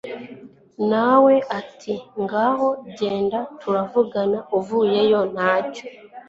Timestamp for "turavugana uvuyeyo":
3.59-5.19